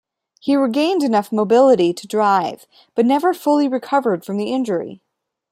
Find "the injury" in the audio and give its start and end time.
4.37-4.99